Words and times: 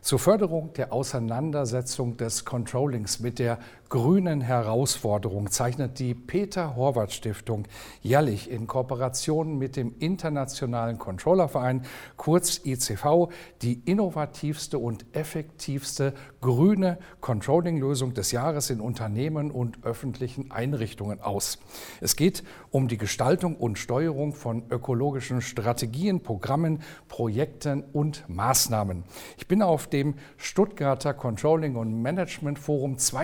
Zur 0.00 0.20
Förderung 0.20 0.72
der 0.74 0.92
Auseinandersetzung 0.92 2.16
des 2.16 2.44
Controllings 2.44 3.18
mit 3.18 3.38
der 3.38 3.58
grünen 3.88 4.42
Herausforderung 4.42 5.50
zeichnet 5.50 5.98
die 5.98 6.14
Peter 6.14 6.76
Horvath 6.76 7.12
Stiftung 7.12 7.66
jährlich 8.02 8.50
in 8.50 8.66
Kooperation 8.66 9.56
mit 9.56 9.76
dem 9.76 9.94
Internationalen 9.98 10.98
Controllerverein, 10.98 11.82
kurz 12.16 12.60
ICV, 12.64 13.28
die 13.62 13.80
innovativste 13.86 14.78
und 14.78 15.06
effektivste 15.12 16.12
grüne 16.40 16.98
Controlling-Lösung 17.20 18.14
des 18.14 18.30
Jahres 18.30 18.70
in 18.70 18.80
Unternehmen 18.80 19.50
und 19.50 19.84
öffentlichen 19.84 20.50
Einrichtungen 20.50 21.20
aus. 21.20 21.58
Es 22.00 22.14
geht 22.14 22.44
um 22.70 22.88
die 22.88 22.98
Gestaltung 22.98 23.56
und 23.56 23.78
Steuerung 23.78 24.34
von 24.34 24.64
ökologischen 24.70 25.40
Strategien, 25.40 26.22
Programmen, 26.22 26.82
Projekten 27.08 27.82
und 27.92 28.24
Maßnahmen. 28.28 29.04
Ich 29.38 29.48
bin 29.48 29.62
auf 29.62 29.87
dem 29.92 30.14
Stuttgarter 30.36 31.14
Controlling 31.14 31.76
und 31.76 32.00
Management 32.02 32.58
Forum 32.58 32.98
2020 32.98 33.18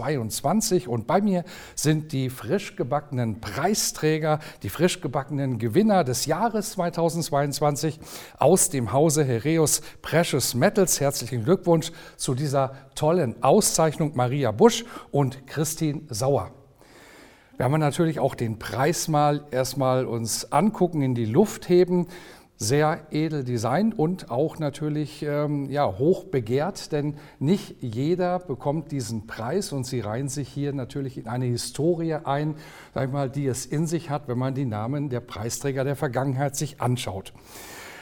2022. 0.00 0.88
Und 0.88 1.06
bei 1.06 1.20
mir 1.20 1.44
sind 1.74 2.12
die 2.12 2.30
frisch 2.30 2.76
gebackenen 2.76 3.40
Preisträger, 3.40 4.40
die 4.62 4.68
frisch 4.68 5.00
gebackenen 5.00 5.58
Gewinner 5.58 6.04
des 6.04 6.26
Jahres 6.26 6.72
2022 6.72 8.00
aus 8.38 8.70
dem 8.70 8.92
Hause 8.92 9.24
Hereus 9.24 9.82
Precious 10.02 10.54
Metals. 10.54 11.00
Herzlichen 11.00 11.44
Glückwunsch 11.44 11.92
zu 12.16 12.34
dieser 12.34 12.72
tollen 12.94 13.42
Auszeichnung 13.42 14.12
Maria 14.14 14.50
Busch 14.50 14.84
und 15.10 15.46
Christine 15.46 16.02
Sauer. 16.08 16.50
Wir 17.56 17.64
haben 17.64 17.78
natürlich 17.78 18.18
auch 18.18 18.34
den 18.34 18.58
Preis 18.58 19.06
mal 19.06 19.44
erstmal 19.50 20.06
uns 20.06 20.50
angucken, 20.50 21.02
in 21.02 21.14
die 21.14 21.26
Luft 21.26 21.68
heben 21.68 22.06
sehr 22.62 23.06
edel 23.10 23.42
designt 23.42 23.98
und 23.98 24.30
auch 24.30 24.58
natürlich 24.58 25.22
ähm, 25.22 25.70
ja, 25.70 25.96
hoch 25.98 26.24
begehrt, 26.24 26.92
denn 26.92 27.14
nicht 27.38 27.76
jeder 27.80 28.38
bekommt 28.38 28.92
diesen 28.92 29.26
Preis 29.26 29.72
und 29.72 29.86
sie 29.86 30.00
reihen 30.00 30.28
sich 30.28 30.46
hier 30.50 30.74
natürlich 30.74 31.16
in 31.16 31.26
eine 31.26 31.46
Historie 31.46 32.16
ein, 32.22 32.54
sag 32.92 33.06
ich 33.06 33.12
mal, 33.12 33.30
die 33.30 33.46
es 33.46 33.64
in 33.64 33.86
sich 33.86 34.10
hat, 34.10 34.28
wenn 34.28 34.36
man 34.36 34.54
die 34.54 34.66
Namen 34.66 35.08
der 35.08 35.20
Preisträger 35.20 35.84
der 35.84 35.96
Vergangenheit 35.96 36.54
sich 36.54 36.82
anschaut. 36.82 37.32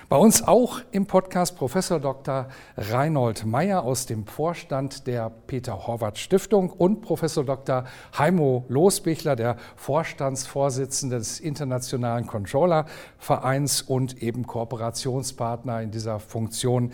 Bei 0.08 0.16
uns 0.16 0.42
auch 0.42 0.80
im 0.90 1.04
Podcast 1.04 1.54
Professor 1.58 2.00
Dr. 2.00 2.48
Reinhold 2.78 3.44
Meyer 3.44 3.82
aus 3.82 4.06
dem 4.06 4.26
Vorstand 4.26 5.06
der 5.06 5.28
Peter 5.28 5.86
Horvath 5.86 6.16
Stiftung 6.16 6.70
und 6.70 7.02
Professor 7.02 7.44
Dr. 7.44 7.84
Heimo 8.16 8.64
Losbichler, 8.70 9.36
der 9.36 9.58
Vorstandsvorsitzende 9.76 11.18
des 11.18 11.40
Internationalen 11.40 12.26
Controller 12.26 12.86
Vereins 13.18 13.82
und 13.82 14.22
eben 14.22 14.46
Kooperationspartner 14.46 15.82
in 15.82 15.90
dieser 15.90 16.20
Funktion 16.20 16.92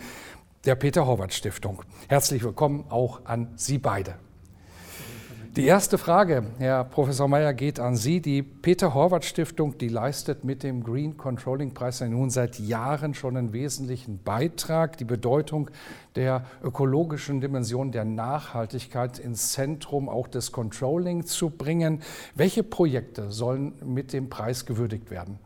der 0.65 0.75
Peter 0.75 1.07
Horvath 1.07 1.33
Stiftung. 1.33 1.83
Herzlich 2.09 2.43
willkommen 2.43 2.83
auch 2.89 3.21
an 3.23 3.53
Sie 3.55 3.77
beide. 3.77 4.15
Die 5.55 5.67
erste 5.67 5.97
Frage, 5.97 6.47
Herr 6.57 6.83
Professor 6.83 7.29
Mayer, 7.29 7.53
geht 7.53 7.79
an 7.79 7.95
Sie. 7.95 8.19
Die 8.19 8.43
Peter 8.43 8.93
Horvath 8.93 9.23
Stiftung, 9.23 9.77
die 9.77 9.87
leistet 9.87 10.43
mit 10.43 10.63
dem 10.63 10.83
Green 10.83 11.15
Controlling 11.15 11.73
Preis 11.73 12.01
nun 12.01 12.29
seit 12.29 12.59
Jahren 12.59 13.13
schon 13.13 13.37
einen 13.37 13.53
wesentlichen 13.53 14.21
Beitrag, 14.21 14.97
die 14.97 15.05
Bedeutung 15.05 15.71
der 16.17 16.43
ökologischen 16.61 17.39
Dimension 17.39 17.93
der 17.93 18.03
Nachhaltigkeit 18.03 19.17
ins 19.17 19.53
Zentrum 19.53 20.09
auch 20.09 20.27
des 20.27 20.51
Controlling 20.51 21.25
zu 21.25 21.51
bringen. 21.51 22.01
Welche 22.35 22.61
Projekte 22.61 23.31
sollen 23.31 23.75
mit 23.81 24.11
dem 24.11 24.29
Preis 24.29 24.65
gewürdigt 24.65 25.09
werden? 25.09 25.39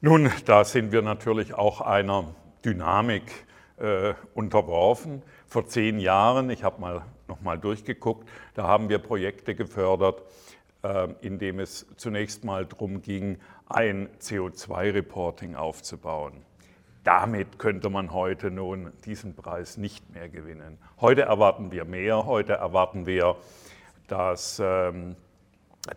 Nun, 0.00 0.30
da 0.44 0.64
sind 0.64 0.92
wir 0.92 1.02
natürlich 1.02 1.52
auch 1.52 1.80
einer 1.80 2.26
Dynamik 2.64 3.24
äh, 3.78 4.14
unterworfen. 4.34 5.22
Vor 5.48 5.66
zehn 5.66 5.98
Jahren, 5.98 6.48
ich 6.50 6.62
habe 6.62 6.80
mal 6.80 7.02
nochmal 7.28 7.58
durchgeguckt. 7.58 8.28
Da 8.54 8.66
haben 8.66 8.88
wir 8.88 8.98
Projekte 8.98 9.54
gefördert, 9.54 10.22
äh, 10.82 11.08
in 11.20 11.38
dem 11.38 11.60
es 11.60 11.86
zunächst 11.96 12.44
mal 12.44 12.66
darum 12.66 13.02
ging, 13.02 13.38
ein 13.68 14.08
CO2-Reporting 14.20 15.54
aufzubauen. 15.54 16.44
Damit 17.04 17.58
könnte 17.58 17.90
man 17.90 18.12
heute 18.12 18.50
nun 18.50 18.92
diesen 19.04 19.34
Preis 19.34 19.76
nicht 19.76 20.12
mehr 20.12 20.28
gewinnen. 20.28 20.78
Heute 21.00 21.22
erwarten 21.22 21.70
wir 21.70 21.84
mehr. 21.84 22.26
Heute 22.26 22.54
erwarten 22.54 23.06
wir, 23.06 23.36
dass 24.08 24.60
ähm, 24.62 25.16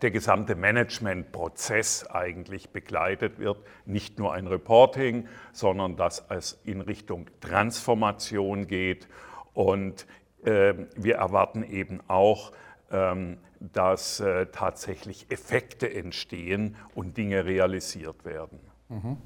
der 0.01 0.11
gesamte 0.11 0.55
Managementprozess 0.55 2.07
eigentlich 2.07 2.69
begleitet 2.69 3.39
wird. 3.39 3.57
Nicht 3.85 4.19
nur 4.19 4.33
ein 4.33 4.47
Reporting, 4.47 5.27
sondern 5.51 5.95
dass 5.95 6.25
es 6.29 6.61
in 6.63 6.81
Richtung 6.81 7.27
Transformation 7.41 8.67
geht 8.67 9.07
und 9.53 10.05
ähm, 10.05 10.19
wir 10.43 11.15
erwarten 11.15 11.63
eben 11.63 11.99
auch, 12.07 12.51
ähm, 12.91 13.37
dass 13.59 14.19
äh, 14.19 14.47
tatsächlich 14.47 15.27
Effekte 15.29 15.93
entstehen 15.93 16.75
und 16.95 17.17
Dinge 17.17 17.45
realisiert 17.45 18.25
werden. 18.25 18.59
Mhm. 18.89 19.17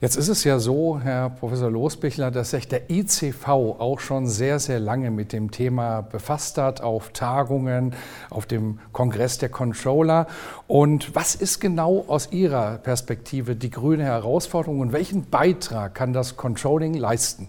Jetzt 0.00 0.16
ist 0.16 0.28
es 0.28 0.44
ja 0.44 0.58
so, 0.58 0.98
Herr 0.98 1.30
Professor 1.30 1.70
Losbichler, 1.70 2.30
dass 2.30 2.50
sich 2.50 2.68
der 2.68 2.90
ICV 2.90 3.48
auch 3.48 4.00
schon 4.00 4.26
sehr, 4.26 4.58
sehr 4.58 4.80
lange 4.80 5.10
mit 5.10 5.32
dem 5.32 5.50
Thema 5.50 6.02
befasst 6.02 6.58
hat, 6.58 6.80
auf 6.80 7.10
Tagungen, 7.10 7.94
auf 8.28 8.44
dem 8.44 8.80
Kongress 8.92 9.38
der 9.38 9.48
Controller. 9.48 10.26
Und 10.66 11.14
was 11.14 11.36
ist 11.36 11.60
genau 11.60 12.04
aus 12.08 12.32
Ihrer 12.32 12.78
Perspektive 12.78 13.54
die 13.56 13.70
grüne 13.70 14.04
Herausforderung 14.04 14.80
und 14.80 14.92
welchen 14.92 15.30
Beitrag 15.30 15.94
kann 15.94 16.12
das 16.12 16.36
Controlling 16.36 16.94
leisten? 16.94 17.48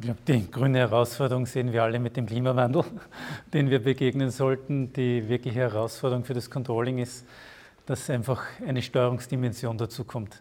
Ich 0.00 0.06
glaube, 0.06 0.20
die 0.26 0.50
grüne 0.50 0.78
Herausforderung 0.78 1.44
sehen 1.44 1.74
wir 1.74 1.82
alle 1.82 1.98
mit 1.98 2.16
dem 2.16 2.24
Klimawandel, 2.24 2.84
den 3.52 3.68
wir 3.68 3.80
begegnen 3.80 4.30
sollten. 4.30 4.94
Die 4.94 5.28
wirkliche 5.28 5.58
Herausforderung 5.58 6.24
für 6.24 6.32
das 6.32 6.48
Controlling 6.48 6.96
ist, 6.96 7.26
dass 7.84 8.08
einfach 8.08 8.42
eine 8.66 8.80
Steuerungsdimension 8.80 9.76
dazu 9.76 10.04
kommt. 10.04 10.40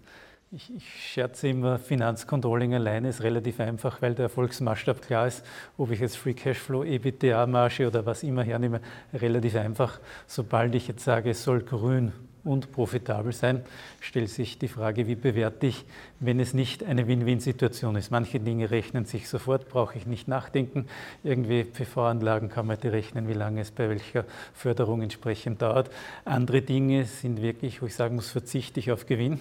Ich, 0.53 0.73
ich 0.73 1.11
scherze 1.11 1.49
immer, 1.49 1.77
Finanzcontrolling 1.77 2.73
alleine 2.73 3.09
ist 3.09 3.21
relativ 3.21 3.59
einfach, 3.59 4.01
weil 4.01 4.15
der 4.15 4.23
Erfolgsmaßstab 4.23 5.01
klar 5.01 5.27
ist. 5.27 5.45
Ob 5.77 5.91
ich 5.91 5.99
jetzt 5.99 6.15
Free 6.15 6.35
Cashflow, 6.35 6.85
EBITDA-Marge 6.85 7.85
oder 7.85 8.05
was 8.05 8.23
immer 8.23 8.43
hernehme, 8.43 8.79
relativ 9.13 9.57
einfach. 9.57 9.99
Sobald 10.25 10.73
ich 10.73 10.87
jetzt 10.87 11.03
sage, 11.03 11.31
es 11.31 11.43
soll 11.43 11.63
grün 11.63 12.13
und 12.43 12.71
profitabel 12.71 13.31
sein, 13.33 13.61
stellt 13.99 14.29
sich 14.29 14.57
die 14.59 14.67
Frage, 14.67 15.07
wie 15.07 15.15
bewerte 15.15 15.67
ich, 15.67 15.85
wenn 16.19 16.39
es 16.39 16.53
nicht 16.53 16.83
eine 16.83 17.07
Win-Win-Situation 17.07 17.95
ist. 17.95 18.11
Manche 18.11 18.39
Dinge 18.39 18.71
rechnen 18.71 19.05
sich 19.05 19.29
sofort, 19.29 19.69
brauche 19.69 19.97
ich 19.97 20.05
nicht 20.05 20.27
nachdenken. 20.27 20.87
Irgendwie 21.23 21.63
PV-Anlagen 21.63 22.49
kann 22.49 22.67
man 22.67 22.77
rechnen, 22.77 23.27
wie 23.27 23.33
lange 23.33 23.61
es 23.61 23.71
bei 23.71 23.89
welcher 23.89 24.25
Förderung 24.53 25.01
entsprechend 25.01 25.61
dauert. 25.61 25.89
Andere 26.25 26.61
Dinge 26.61 27.05
sind 27.05 27.41
wirklich, 27.41 27.81
wo 27.81 27.85
ich 27.85 27.95
sagen 27.95 28.15
muss, 28.15 28.29
verzichte 28.29 28.79
ich 28.79 28.91
auf 28.91 29.05
Gewinn 29.05 29.39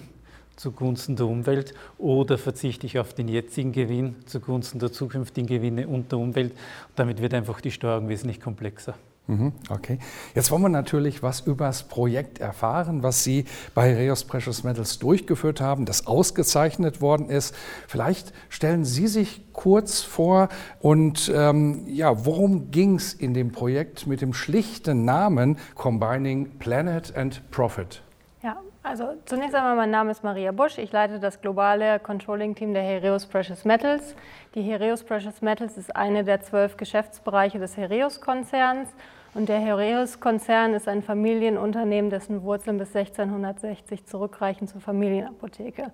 zugunsten 0.59 1.15
der 1.15 1.25
Umwelt 1.25 1.73
oder 1.97 2.37
verzichte 2.37 2.85
ich 2.85 2.99
auf 2.99 3.13
den 3.13 3.29
jetzigen 3.29 3.71
Gewinn 3.71 4.15
zugunsten 4.25 4.79
der 4.79 4.91
zukünftigen 4.91 5.47
Gewinne 5.47 5.87
und 5.87 6.11
der 6.11 6.19
Umwelt. 6.19 6.53
damit 6.95 7.21
wird 7.21 7.33
einfach 7.33 7.61
die 7.61 7.71
Steuerung 7.71 8.09
wesentlich 8.09 8.41
komplexer. 8.41 8.95
Mhm, 9.29 9.53
okay. 9.69 9.99
Jetzt 10.33 10.49
wollen 10.49 10.63
wir 10.63 10.69
natürlich 10.69 11.21
was 11.21 11.41
über 11.41 11.67
das 11.67 11.83
Projekt 11.83 12.39
erfahren, 12.39 13.03
was 13.03 13.23
Sie 13.23 13.45
bei 13.75 13.93
Reos 13.93 14.23
Precious 14.23 14.63
Metals 14.63 14.97
durchgeführt 14.97 15.61
haben, 15.61 15.85
das 15.85 16.07
ausgezeichnet 16.07 16.99
worden 16.99 17.29
ist. 17.29 17.53
Vielleicht 17.87 18.33
stellen 18.49 18.85
Sie 18.85 19.05
sich 19.05 19.53
kurz 19.53 20.01
vor 20.01 20.49
und 20.79 21.31
ähm, 21.35 21.83
ja, 21.85 22.25
worum 22.25 22.71
ging 22.71 22.95
es 22.95 23.13
in 23.13 23.35
dem 23.35 23.51
Projekt 23.51 24.07
mit 24.07 24.21
dem 24.21 24.33
schlichten 24.33 25.05
Namen 25.05 25.59
Combining 25.75 26.57
Planet 26.57 27.15
and 27.15 27.51
Profit? 27.51 28.01
Ja, 28.41 28.57
Also 28.81 29.13
zunächst 29.25 29.53
einmal, 29.53 29.75
mein 29.75 29.91
Name 29.91 30.09
ist 30.09 30.23
Maria 30.23 30.51
Busch. 30.51 30.79
Ich 30.79 30.91
leite 30.91 31.19
das 31.19 31.39
globale 31.39 31.99
Controlling-Team 31.99 32.73
der 32.73 32.81
Heraeus 32.81 33.27
Precious 33.27 33.63
Metals. 33.63 34.15
Die 34.55 34.63
Heraeus 34.63 35.03
Precious 35.03 35.43
Metals 35.43 35.77
ist 35.77 35.95
eine 35.95 36.23
der 36.23 36.41
zwölf 36.41 36.77
Geschäftsbereiche 36.77 37.59
des 37.59 37.77
Heraeus-Konzerns. 37.77 38.89
Und 39.33 39.47
der 39.47 39.59
Heraeus-Konzern 39.59 40.73
ist 40.73 40.87
ein 40.87 41.03
Familienunternehmen, 41.03 42.09
dessen 42.09 42.41
Wurzeln 42.43 42.77
bis 42.77 42.95
1660 42.95 44.05
zurückreichen 44.05 44.67
zur 44.67 44.81
Familienapotheke. 44.81 45.91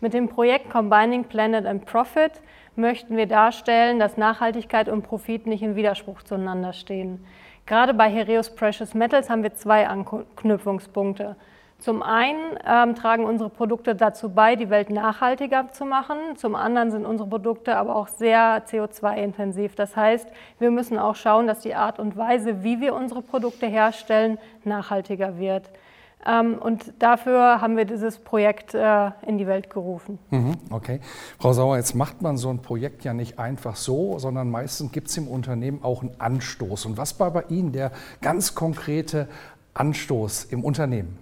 Mit 0.00 0.14
dem 0.14 0.28
Projekt 0.28 0.68
Combining 0.68 1.24
Planet 1.24 1.64
and 1.64 1.86
Profit 1.86 2.32
möchten 2.74 3.16
wir 3.16 3.26
darstellen, 3.26 4.00
dass 4.00 4.16
Nachhaltigkeit 4.16 4.88
und 4.88 5.02
Profit 5.02 5.46
nicht 5.46 5.62
in 5.62 5.76
Widerspruch 5.76 6.24
zueinander 6.24 6.72
stehen. 6.72 7.24
Gerade 7.66 7.94
bei 7.94 8.10
Heraeus 8.10 8.50
Precious 8.50 8.94
Metals 8.94 9.30
haben 9.30 9.44
wir 9.44 9.54
zwei 9.54 9.86
Anknüpfungspunkte. 9.86 11.36
Zum 11.82 12.00
einen 12.00 12.56
ähm, 12.64 12.94
tragen 12.94 13.24
unsere 13.24 13.50
Produkte 13.50 13.96
dazu 13.96 14.28
bei, 14.28 14.54
die 14.54 14.70
Welt 14.70 14.88
nachhaltiger 14.88 15.72
zu 15.72 15.84
machen. 15.84 16.16
Zum 16.36 16.54
anderen 16.54 16.92
sind 16.92 17.04
unsere 17.04 17.28
Produkte 17.28 17.76
aber 17.76 17.96
auch 17.96 18.06
sehr 18.06 18.64
CO2-intensiv. 18.68 19.74
Das 19.74 19.96
heißt, 19.96 20.28
wir 20.60 20.70
müssen 20.70 20.96
auch 20.96 21.16
schauen, 21.16 21.48
dass 21.48 21.58
die 21.58 21.74
Art 21.74 21.98
und 21.98 22.16
Weise, 22.16 22.62
wie 22.62 22.80
wir 22.80 22.94
unsere 22.94 23.20
Produkte 23.20 23.66
herstellen, 23.66 24.38
nachhaltiger 24.62 25.38
wird. 25.38 25.70
Ähm, 26.24 26.54
und 26.60 26.92
dafür 27.00 27.60
haben 27.60 27.76
wir 27.76 27.84
dieses 27.84 28.18
Projekt 28.18 28.74
äh, 28.74 29.10
in 29.26 29.38
die 29.38 29.48
Welt 29.48 29.68
gerufen. 29.68 30.20
Mhm, 30.30 30.54
okay. 30.70 31.00
Frau 31.40 31.52
Sauer, 31.52 31.78
jetzt 31.78 31.96
macht 31.96 32.22
man 32.22 32.36
so 32.36 32.48
ein 32.48 32.62
Projekt 32.62 33.02
ja 33.02 33.12
nicht 33.12 33.40
einfach 33.40 33.74
so, 33.74 34.20
sondern 34.20 34.52
meistens 34.52 34.92
gibt 34.92 35.08
es 35.08 35.16
im 35.16 35.26
Unternehmen 35.26 35.82
auch 35.82 36.02
einen 36.02 36.14
Anstoß. 36.20 36.86
Und 36.86 36.96
was 36.96 37.18
war 37.18 37.32
bei 37.32 37.42
Ihnen 37.48 37.72
der 37.72 37.90
ganz 38.20 38.54
konkrete 38.54 39.26
Anstoß 39.74 40.44
im 40.44 40.62
Unternehmen? 40.62 41.18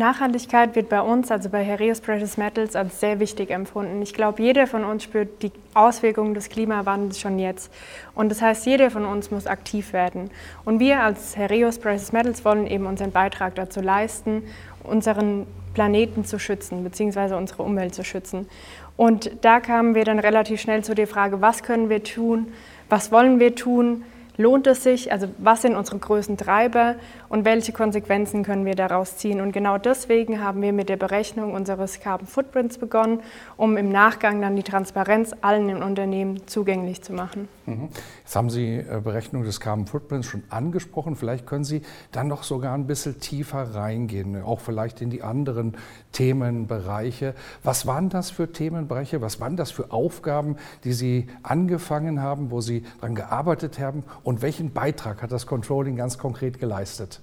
Nachhaltigkeit 0.00 0.74
wird 0.74 0.88
bei 0.88 1.00
uns, 1.00 1.30
also 1.30 1.48
bei 1.48 1.62
Heraeus 1.62 2.00
Precious 2.00 2.36
Metals, 2.36 2.74
als 2.74 2.98
sehr 2.98 3.20
wichtig 3.20 3.50
empfunden. 3.50 4.02
Ich 4.02 4.12
glaube, 4.12 4.42
jeder 4.42 4.66
von 4.66 4.84
uns 4.84 5.04
spürt 5.04 5.42
die 5.42 5.52
Auswirkungen 5.74 6.34
des 6.34 6.48
Klimawandels 6.48 7.20
schon 7.20 7.38
jetzt. 7.38 7.72
Und 8.16 8.30
das 8.30 8.42
heißt, 8.42 8.66
jeder 8.66 8.90
von 8.90 9.04
uns 9.04 9.30
muss 9.30 9.46
aktiv 9.46 9.92
werden. 9.92 10.30
Und 10.64 10.80
wir 10.80 11.00
als 11.00 11.36
Heraeus 11.36 11.78
Precious 11.78 12.10
Metals 12.12 12.44
wollen 12.44 12.66
eben 12.66 12.86
unseren 12.86 13.12
Beitrag 13.12 13.54
dazu 13.54 13.80
leisten, 13.80 14.42
unseren 14.82 15.46
Planeten 15.74 16.24
zu 16.24 16.40
schützen, 16.40 16.82
beziehungsweise 16.82 17.36
unsere 17.36 17.62
Umwelt 17.62 17.94
zu 17.94 18.02
schützen. 18.02 18.48
Und 18.96 19.30
da 19.42 19.60
kamen 19.60 19.94
wir 19.94 20.04
dann 20.04 20.18
relativ 20.18 20.60
schnell 20.60 20.82
zu 20.82 20.94
der 20.94 21.06
Frage, 21.06 21.40
was 21.40 21.62
können 21.62 21.88
wir 21.88 22.02
tun, 22.02 22.52
was 22.88 23.12
wollen 23.12 23.38
wir 23.38 23.54
tun, 23.54 24.04
lohnt 24.40 24.66
es 24.66 24.82
sich, 24.82 25.12
also 25.12 25.28
was 25.38 25.62
sind 25.62 25.76
unsere 25.76 25.98
größten 25.98 26.36
Treiber 26.36 26.96
und 27.28 27.44
welche 27.44 27.72
Konsequenzen 27.72 28.42
können 28.42 28.64
wir 28.64 28.74
daraus 28.74 29.16
ziehen. 29.16 29.40
Und 29.40 29.52
genau 29.52 29.78
deswegen 29.78 30.42
haben 30.42 30.62
wir 30.62 30.72
mit 30.72 30.88
der 30.88 30.96
Berechnung 30.96 31.52
unseres 31.52 32.00
Carbon 32.00 32.26
Footprints 32.26 32.78
begonnen, 32.78 33.20
um 33.56 33.76
im 33.76 33.90
Nachgang 33.90 34.40
dann 34.40 34.56
die 34.56 34.62
Transparenz 34.62 35.34
allen 35.42 35.68
im 35.68 35.82
Unternehmen 35.82 36.46
zugänglich 36.46 37.02
zu 37.02 37.12
machen. 37.12 37.48
Mhm. 37.70 37.88
Jetzt 38.20 38.36
haben 38.36 38.50
Sie 38.50 38.76
äh, 38.76 39.00
Berechnung 39.02 39.44
des 39.44 39.60
Carbon 39.60 39.86
Footprints 39.86 40.26
schon 40.26 40.42
angesprochen. 40.50 41.16
Vielleicht 41.16 41.46
können 41.46 41.64
Sie 41.64 41.82
dann 42.12 42.28
noch 42.28 42.42
sogar 42.42 42.74
ein 42.74 42.86
bisschen 42.86 43.20
tiefer 43.20 43.74
reingehen, 43.74 44.42
auch 44.42 44.60
vielleicht 44.60 45.00
in 45.00 45.10
die 45.10 45.22
anderen 45.22 45.76
Themenbereiche. 46.12 47.34
Was 47.62 47.86
waren 47.86 48.08
das 48.08 48.30
für 48.30 48.52
Themenbereiche? 48.52 49.20
Was 49.20 49.40
waren 49.40 49.56
das 49.56 49.70
für 49.70 49.92
Aufgaben, 49.92 50.56
die 50.84 50.92
Sie 50.92 51.28
angefangen 51.42 52.20
haben, 52.20 52.50
wo 52.50 52.60
Sie 52.60 52.84
daran 53.00 53.14
gearbeitet 53.14 53.78
haben? 53.78 54.04
Und 54.22 54.42
welchen 54.42 54.72
Beitrag 54.72 55.22
hat 55.22 55.32
das 55.32 55.46
Controlling 55.46 55.96
ganz 55.96 56.18
konkret 56.18 56.58
geleistet? 56.58 57.20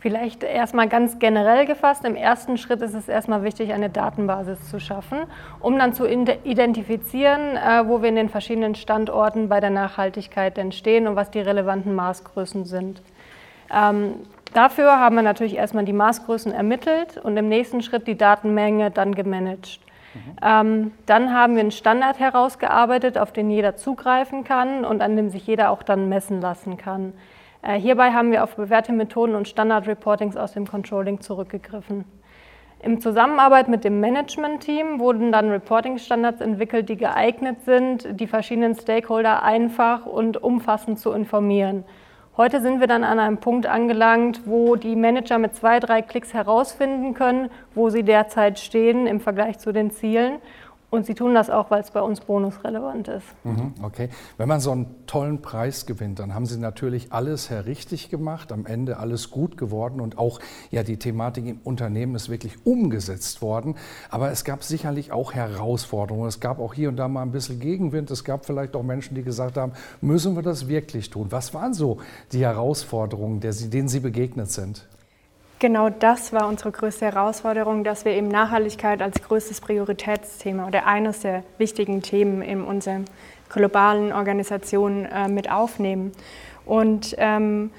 Vielleicht 0.00 0.44
erstmal 0.44 0.88
ganz 0.88 1.18
generell 1.18 1.66
gefasst. 1.66 2.04
Im 2.04 2.14
ersten 2.14 2.56
Schritt 2.56 2.82
ist 2.82 2.94
es 2.94 3.08
erstmal 3.08 3.42
wichtig, 3.42 3.72
eine 3.72 3.90
Datenbasis 3.90 4.70
zu 4.70 4.78
schaffen, 4.78 5.18
um 5.58 5.76
dann 5.76 5.92
zu 5.92 6.06
identifizieren, 6.06 7.56
äh, 7.56 7.82
wo 7.84 8.00
wir 8.00 8.08
in 8.08 8.14
den 8.14 8.28
verschiedenen 8.28 8.76
Standorten 8.76 9.48
bei 9.48 9.58
der 9.58 9.70
Nachhaltigkeit 9.70 10.56
denn 10.56 10.70
stehen 10.70 11.08
und 11.08 11.16
was 11.16 11.32
die 11.32 11.40
relevanten 11.40 11.96
Maßgrößen 11.96 12.64
sind. 12.64 13.02
Ähm, 13.74 14.14
dafür 14.54 15.00
haben 15.00 15.16
wir 15.16 15.22
natürlich 15.22 15.56
erstmal 15.56 15.84
die 15.84 15.92
Maßgrößen 15.92 16.52
ermittelt 16.52 17.16
und 17.16 17.36
im 17.36 17.48
nächsten 17.48 17.82
Schritt 17.82 18.06
die 18.06 18.16
Datenmenge 18.16 18.92
dann 18.92 19.16
gemanagt. 19.16 19.80
Mhm. 20.14 20.92
Dann 21.04 21.34
haben 21.34 21.54
wir 21.54 21.60
einen 21.60 21.70
Standard 21.70 22.18
herausgearbeitet, 22.18 23.18
auf 23.18 23.30
den 23.30 23.50
jeder 23.50 23.76
zugreifen 23.76 24.42
kann 24.42 24.84
und 24.84 25.02
an 25.02 25.16
dem 25.16 25.28
sich 25.28 25.46
jeder 25.46 25.70
auch 25.70 25.82
dann 25.82 26.08
messen 26.08 26.40
lassen 26.40 26.78
kann. 26.78 27.12
Äh, 27.62 27.78
hierbei 27.78 28.12
haben 28.12 28.30
wir 28.30 28.44
auf 28.44 28.56
bewährte 28.56 28.92
Methoden 28.92 29.34
und 29.34 29.48
Standard-Reportings 29.48 30.36
aus 30.36 30.52
dem 30.52 30.66
Controlling 30.66 31.20
zurückgegriffen. 31.20 32.04
Im 32.80 33.00
Zusammenarbeit 33.00 33.66
mit 33.66 33.82
dem 33.82 33.98
Management-Team 33.98 35.00
wurden 35.00 35.32
dann 35.32 35.50
Reporting-Standards 35.50 36.40
entwickelt, 36.40 36.88
die 36.88 36.96
geeignet 36.96 37.62
sind, 37.64 38.20
die 38.20 38.28
verschiedenen 38.28 38.76
Stakeholder 38.76 39.42
einfach 39.42 40.06
und 40.06 40.40
umfassend 40.40 41.00
zu 41.00 41.10
informieren. 41.10 41.84
Heute 42.36 42.60
sind 42.60 42.78
wir 42.78 42.86
dann 42.86 43.02
an 43.02 43.18
einem 43.18 43.38
Punkt 43.38 43.66
angelangt, 43.66 44.42
wo 44.44 44.76
die 44.76 44.94
Manager 44.94 45.38
mit 45.38 45.56
zwei, 45.56 45.80
drei 45.80 46.02
Klicks 46.02 46.32
herausfinden 46.32 47.14
können, 47.14 47.50
wo 47.74 47.90
sie 47.90 48.04
derzeit 48.04 48.60
stehen 48.60 49.08
im 49.08 49.18
Vergleich 49.18 49.58
zu 49.58 49.72
den 49.72 49.90
Zielen 49.90 50.38
und 50.90 51.04
sie 51.04 51.14
tun 51.14 51.34
das 51.34 51.50
auch, 51.50 51.70
weil 51.70 51.82
es 51.82 51.90
bei 51.90 52.00
uns 52.00 52.20
bonusrelevant 52.20 53.08
ist. 53.08 53.26
Mhm, 53.44 53.74
okay. 53.82 54.08
Wenn 54.38 54.48
man 54.48 54.60
so 54.60 54.70
einen 54.70 55.06
tollen 55.06 55.42
Preis 55.42 55.84
gewinnt, 55.84 56.18
dann 56.18 56.34
haben 56.34 56.46
Sie 56.46 56.58
natürlich 56.58 57.12
alles 57.12 57.50
richtig 57.50 58.08
gemacht, 58.08 58.52
am 58.52 58.64
Ende 58.64 58.96
alles 58.96 59.30
gut 59.30 59.56
geworden 59.56 60.00
und 60.00 60.16
auch 60.16 60.40
ja 60.70 60.82
die 60.82 60.96
Thematik 60.96 61.46
im 61.46 61.60
Unternehmen 61.62 62.14
ist 62.14 62.30
wirklich 62.30 62.64
umgesetzt 62.64 63.42
worden. 63.42 63.74
Aber 64.10 64.30
es 64.30 64.44
gab 64.44 64.64
sicherlich 64.64 65.12
auch 65.12 65.34
Herausforderungen. 65.34 66.26
Es 66.26 66.40
gab 66.40 66.58
auch 66.58 66.72
hier 66.72 66.88
und 66.88 66.96
da 66.96 67.06
mal 67.08 67.22
ein 67.22 67.32
bisschen 67.32 67.60
Gegenwind. 67.60 68.10
Es 68.10 68.24
gab 68.24 68.46
vielleicht 68.46 68.74
auch 68.74 68.82
Menschen, 68.82 69.14
die 69.14 69.22
gesagt 69.22 69.56
haben, 69.56 69.72
müssen 70.00 70.36
wir 70.36 70.42
das 70.42 70.68
wirklich 70.68 71.10
tun? 71.10 71.26
Was 71.30 71.52
waren 71.52 71.74
so 71.74 71.98
die 72.32 72.40
Herausforderungen, 72.40 73.40
denen 73.40 73.88
Sie 73.88 74.00
begegnet 74.00 74.50
sind? 74.50 74.86
Genau 75.60 75.90
das 75.90 76.32
war 76.32 76.46
unsere 76.46 76.70
größte 76.70 77.06
Herausforderung, 77.06 77.82
dass 77.82 78.04
wir 78.04 78.12
eben 78.12 78.28
Nachhaltigkeit 78.28 79.02
als 79.02 79.20
größtes 79.20 79.60
Prioritätsthema 79.60 80.66
oder 80.68 80.86
eines 80.86 81.20
der 81.20 81.42
wichtigen 81.58 82.00
Themen 82.00 82.42
in 82.42 82.62
unserer 82.62 83.00
globalen 83.48 84.12
Organisation 84.12 85.04
äh, 85.06 85.26
mit 85.26 85.50
aufnehmen. 85.50 86.12
Und 86.64 87.16
ähm, 87.18 87.70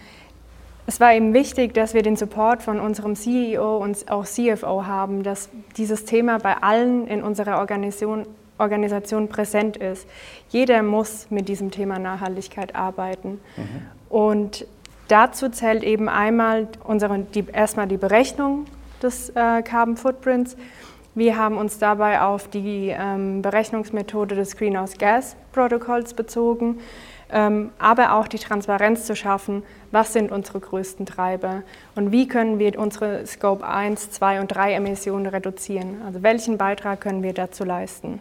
es 0.87 0.99
war 0.99 1.13
eben 1.13 1.33
wichtig, 1.33 1.73
dass 1.73 1.93
wir 1.93 2.01
den 2.01 2.17
Support 2.17 2.63
von 2.63 2.79
unserem 2.79 3.15
CEO 3.15 3.77
und 3.77 4.11
auch 4.11 4.25
CFO 4.25 4.85
haben, 4.85 5.23
dass 5.23 5.49
dieses 5.77 6.03
Thema 6.03 6.39
bei 6.39 6.57
allen 6.57 7.07
in 7.07 7.23
unserer 7.23 7.59
Organisation, 7.59 8.25
Organisation 8.57 9.29
präsent 9.29 9.77
ist. 9.77 10.05
Jeder 10.49 10.83
muss 10.83 11.27
mit 11.29 11.47
diesem 11.47 11.71
Thema 11.71 11.99
Nachhaltigkeit 11.99 12.75
arbeiten. 12.75 13.39
Mhm. 13.55 13.81
Und 14.09 14.65
Dazu 15.09 15.49
zählt 15.49 15.83
eben 15.83 16.07
einmal 16.07 16.67
unsere, 16.83 17.17
die, 17.19 17.43
erstmal 17.51 17.87
die 17.87 17.97
Berechnung 17.97 18.65
des 19.01 19.29
äh, 19.31 19.63
Carbon 19.63 19.97
Footprints. 19.97 20.55
Wir 21.15 21.35
haben 21.35 21.57
uns 21.57 21.79
dabei 21.79 22.21
auf 22.21 22.47
die 22.47 22.93
ähm, 22.95 23.41
Berechnungsmethode 23.41 24.35
des 24.35 24.55
Greenhouse 24.55 24.99
Gas 24.99 25.35
Protokolls 25.51 26.13
bezogen, 26.13 26.79
ähm, 27.31 27.71
aber 27.79 28.13
auch 28.13 28.27
die 28.27 28.37
Transparenz 28.37 29.05
zu 29.05 29.15
schaffen, 29.15 29.63
was 29.89 30.13
sind 30.13 30.31
unsere 30.31 30.59
größten 30.59 31.07
Treiber 31.07 31.63
und 31.95 32.11
wie 32.11 32.27
können 32.27 32.59
wir 32.59 32.77
unsere 32.77 33.25
Scope 33.25 33.65
1, 33.65 34.11
2 34.11 34.41
und 34.41 34.49
3 34.49 34.73
Emissionen 34.73 35.25
reduzieren. 35.25 36.03
Also 36.05 36.21
welchen 36.21 36.59
Beitrag 36.59 37.01
können 37.01 37.23
wir 37.23 37.33
dazu 37.33 37.63
leisten. 37.63 38.19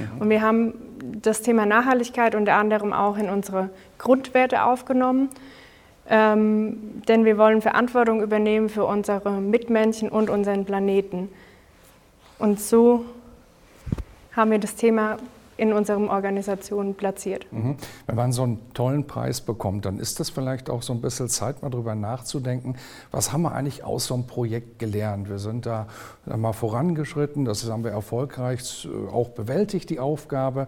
Mhm. 0.00 0.20
Und 0.20 0.30
wir 0.30 0.42
haben 0.42 0.74
das 1.22 1.42
Thema 1.42 1.64
Nachhaltigkeit 1.64 2.34
unter 2.34 2.54
anderem 2.54 2.92
auch 2.92 3.18
in 3.18 3.30
unsere 3.30 3.70
Grundwerte 3.98 4.64
aufgenommen 4.64 5.28
ähm, 6.08 7.02
denn 7.08 7.24
wir 7.24 7.38
wollen 7.38 7.62
Verantwortung 7.62 8.22
übernehmen 8.22 8.68
für 8.68 8.84
unsere 8.84 9.30
Mitmenschen 9.32 10.08
und 10.08 10.30
unseren 10.30 10.64
Planeten. 10.64 11.28
Und 12.38 12.60
so 12.60 13.04
haben 14.32 14.50
wir 14.50 14.58
das 14.58 14.74
Thema 14.74 15.16
in 15.56 15.72
unseren 15.72 16.08
Organisationen 16.08 16.94
platziert. 16.94 17.46
Mhm. 17.52 17.76
Wenn 18.06 18.16
man 18.16 18.32
so 18.32 18.42
einen 18.42 18.72
tollen 18.74 19.06
Preis 19.06 19.40
bekommt, 19.40 19.84
dann 19.84 19.98
ist 19.98 20.20
das 20.20 20.30
vielleicht 20.30 20.70
auch 20.70 20.82
so 20.82 20.92
ein 20.92 21.00
bisschen 21.00 21.28
Zeit, 21.28 21.62
mal 21.62 21.70
darüber 21.70 21.94
nachzudenken, 21.94 22.76
was 23.10 23.32
haben 23.32 23.42
wir 23.42 23.52
eigentlich 23.52 23.84
aus 23.84 24.06
so 24.06 24.14
einem 24.14 24.26
Projekt 24.26 24.78
gelernt? 24.78 25.28
Wir 25.28 25.38
sind 25.38 25.66
da 25.66 25.86
mal 26.26 26.52
vorangeschritten, 26.52 27.44
das 27.44 27.68
haben 27.70 27.84
wir 27.84 27.92
erfolgreich 27.92 28.88
äh, 28.90 29.12
auch 29.12 29.30
bewältigt, 29.30 29.90
die 29.90 30.00
Aufgabe. 30.00 30.66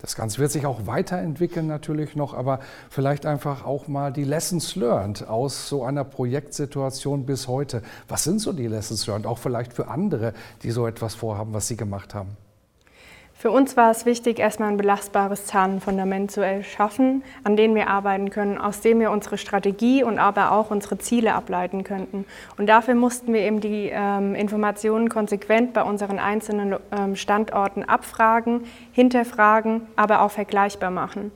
Das 0.00 0.16
Ganze 0.16 0.38
wird 0.38 0.50
sich 0.50 0.66
auch 0.66 0.86
weiterentwickeln 0.86 1.66
natürlich 1.66 2.16
noch, 2.16 2.34
aber 2.34 2.60
vielleicht 2.90 3.26
einfach 3.26 3.64
auch 3.64 3.88
mal 3.88 4.12
die 4.12 4.24
Lessons 4.24 4.76
learned 4.76 5.28
aus 5.28 5.68
so 5.68 5.84
einer 5.84 6.04
Projektsituation 6.04 7.26
bis 7.26 7.48
heute. 7.48 7.82
Was 8.08 8.24
sind 8.24 8.40
so 8.40 8.52
die 8.52 8.66
Lessons 8.66 9.06
learned, 9.06 9.26
auch 9.26 9.38
vielleicht 9.38 9.72
für 9.72 9.88
andere, 9.88 10.34
die 10.62 10.70
so 10.70 10.86
etwas 10.86 11.14
vorhaben, 11.14 11.52
was 11.52 11.68
Sie 11.68 11.76
gemacht 11.76 12.14
haben? 12.14 12.36
Für 13.44 13.50
uns 13.50 13.76
war 13.76 13.90
es 13.90 14.06
wichtig, 14.06 14.38
erstmal 14.38 14.70
ein 14.70 14.78
belastbares 14.78 15.44
Zahlenfundament 15.44 16.30
zu 16.30 16.40
erschaffen, 16.40 17.22
an 17.42 17.58
dem 17.58 17.74
wir 17.74 17.88
arbeiten 17.88 18.30
können, 18.30 18.56
aus 18.56 18.80
dem 18.80 19.00
wir 19.00 19.10
unsere 19.10 19.36
Strategie 19.36 20.02
und 20.02 20.18
aber 20.18 20.52
auch 20.52 20.70
unsere 20.70 20.96
Ziele 20.96 21.34
ableiten 21.34 21.84
könnten. 21.84 22.24
Und 22.56 22.70
dafür 22.70 22.94
mussten 22.94 23.34
wir 23.34 23.42
eben 23.42 23.60
die 23.60 23.90
ähm, 23.92 24.34
Informationen 24.34 25.10
konsequent 25.10 25.74
bei 25.74 25.82
unseren 25.82 26.18
einzelnen 26.18 26.76
ähm, 26.90 27.16
Standorten 27.16 27.84
abfragen, 27.84 28.62
hinterfragen, 28.92 29.82
aber 29.94 30.22
auch 30.22 30.30
vergleichbar 30.30 30.90
machen. 30.90 31.30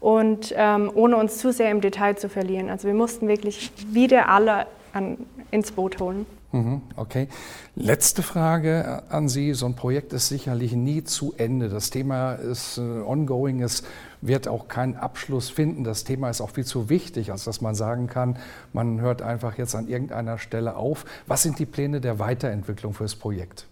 Und 0.00 0.54
ähm, 0.56 0.90
ohne 0.94 1.18
uns 1.18 1.36
zu 1.36 1.52
sehr 1.52 1.70
im 1.70 1.82
Detail 1.82 2.16
zu 2.16 2.30
verlieren. 2.30 2.70
Also 2.70 2.88
wir 2.88 2.94
mussten 2.94 3.28
wirklich 3.28 3.72
wieder 3.90 4.30
alle 4.30 4.68
an, 4.94 5.18
ins 5.50 5.70
Boot 5.70 6.00
holen. 6.00 6.24
Mhm, 6.52 6.82
okay. 6.96 7.28
Letzte 7.74 8.22
Frage 8.22 9.04
an 9.08 9.28
Sie. 9.28 9.54
So 9.54 9.64
ein 9.64 9.74
Projekt 9.74 10.12
ist 10.12 10.28
sicherlich 10.28 10.74
nie 10.74 11.02
zu 11.02 11.32
Ende. 11.38 11.70
Das 11.70 11.88
Thema 11.88 12.34
ist 12.34 12.76
äh, 12.76 12.80
ongoing. 12.80 13.62
Es 13.62 13.84
wird 14.20 14.48
auch 14.48 14.68
keinen 14.68 14.96
Abschluss 14.96 15.48
finden. 15.48 15.82
Das 15.82 16.04
Thema 16.04 16.28
ist 16.28 16.42
auch 16.42 16.50
viel 16.50 16.66
zu 16.66 16.90
wichtig, 16.90 17.32
als 17.32 17.44
dass 17.44 17.62
man 17.62 17.74
sagen 17.74 18.06
kann, 18.06 18.36
man 18.74 19.00
hört 19.00 19.22
einfach 19.22 19.56
jetzt 19.56 19.74
an 19.74 19.88
irgendeiner 19.88 20.36
Stelle 20.36 20.76
auf. 20.76 21.06
Was 21.26 21.42
sind 21.42 21.58
die 21.58 21.66
Pläne 21.66 22.02
der 22.02 22.18
Weiterentwicklung 22.18 22.92
für 22.92 23.04
das 23.04 23.16
Projekt? 23.16 23.66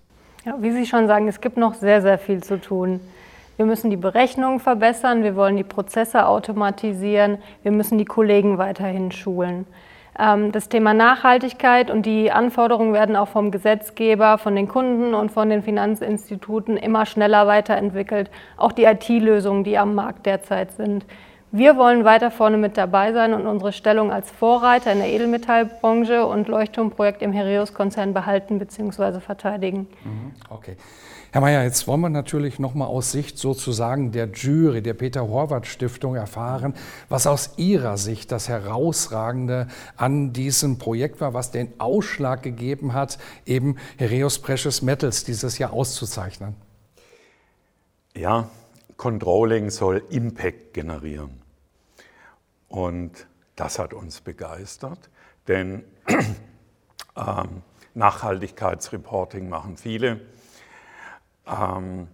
Ja, 0.46 0.56
wie 0.60 0.72
Sie 0.72 0.86
schon 0.86 1.06
sagen, 1.06 1.28
es 1.28 1.42
gibt 1.42 1.58
noch 1.58 1.74
sehr, 1.74 2.00
sehr 2.00 2.18
viel 2.18 2.42
zu 2.42 2.58
tun. 2.58 3.00
Wir 3.58 3.66
müssen 3.66 3.90
die 3.90 3.98
Berechnungen 3.98 4.58
verbessern, 4.58 5.22
wir 5.22 5.36
wollen 5.36 5.58
die 5.58 5.64
Prozesse 5.64 6.26
automatisieren, 6.26 7.36
wir 7.62 7.72
müssen 7.72 7.98
die 7.98 8.06
Kollegen 8.06 8.56
weiterhin 8.56 9.12
schulen. 9.12 9.66
Ähm, 10.18 10.52
das 10.52 10.68
Thema 10.68 10.94
Nachhaltigkeit 10.94 11.90
und 11.90 12.06
die 12.06 12.30
Anforderungen 12.32 12.92
werden 12.92 13.16
auch 13.16 13.28
vom 13.28 13.50
Gesetzgeber, 13.50 14.38
von 14.38 14.56
den 14.56 14.68
Kunden 14.68 15.14
und 15.14 15.30
von 15.30 15.48
den 15.48 15.62
Finanzinstituten 15.62 16.76
immer 16.76 17.06
schneller 17.06 17.46
weiterentwickelt. 17.46 18.30
Auch 18.56 18.72
die 18.72 18.84
IT-Lösungen, 18.84 19.64
die 19.64 19.78
am 19.78 19.94
Markt 19.94 20.26
derzeit 20.26 20.72
sind. 20.72 21.04
Wir 21.52 21.76
wollen 21.76 22.04
weiter 22.04 22.30
vorne 22.30 22.56
mit 22.58 22.76
dabei 22.76 23.12
sein 23.12 23.34
und 23.34 23.46
unsere 23.46 23.72
Stellung 23.72 24.12
als 24.12 24.30
Vorreiter 24.30 24.92
in 24.92 24.98
der 24.98 25.08
Edelmetallbranche 25.08 26.24
und 26.24 26.46
Leuchtturmprojekt 26.46 27.22
im 27.22 27.32
Herios-Konzern 27.32 28.14
behalten 28.14 28.60
bzw. 28.60 29.18
verteidigen. 29.18 29.88
Mhm, 30.04 30.32
okay. 30.48 30.76
Herr 31.32 31.42
Mayer, 31.42 31.62
jetzt 31.62 31.86
wollen 31.86 32.00
wir 32.00 32.08
natürlich 32.08 32.58
noch 32.58 32.74
mal 32.74 32.86
aus 32.86 33.12
Sicht 33.12 33.38
sozusagen 33.38 34.10
der 34.10 34.26
Jury, 34.32 34.82
der 34.82 34.94
Peter 34.94 35.28
Horvath 35.28 35.68
Stiftung 35.68 36.16
erfahren, 36.16 36.74
was 37.08 37.28
aus 37.28 37.52
Ihrer 37.56 37.98
Sicht 37.98 38.32
das 38.32 38.48
Herausragende 38.48 39.68
an 39.96 40.32
diesem 40.32 40.78
Projekt 40.78 41.20
war, 41.20 41.32
was 41.32 41.52
den 41.52 41.72
Ausschlag 41.78 42.42
gegeben 42.42 42.94
hat, 42.94 43.18
eben 43.46 43.76
Heraeus 43.96 44.40
Precious 44.40 44.82
Metals 44.82 45.22
dieses 45.22 45.58
Jahr 45.58 45.72
auszuzeichnen. 45.72 46.56
Ja, 48.16 48.50
Controlling 48.96 49.70
soll 49.70 50.02
Impact 50.10 50.74
generieren. 50.74 51.40
Und 52.66 53.28
das 53.54 53.78
hat 53.78 53.94
uns 53.94 54.20
begeistert, 54.20 55.10
denn 55.46 55.84
ähm, 57.16 57.62
Nachhaltigkeitsreporting 57.94 59.48
machen 59.48 59.76
viele. 59.76 60.20
Ähm, 61.46 62.08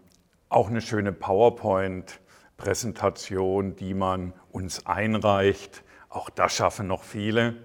auch 0.48 0.68
eine 0.68 0.80
schöne 0.80 1.12
PowerPoint-Präsentation, 1.12 3.74
die 3.76 3.94
man 3.94 4.32
uns 4.52 4.86
einreicht. 4.86 5.82
Auch 6.08 6.30
das 6.30 6.54
schaffen 6.54 6.86
noch 6.86 7.02
viele. 7.02 7.56